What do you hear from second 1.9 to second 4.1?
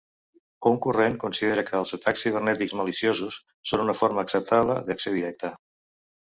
atacs cibernètics maliciosos són una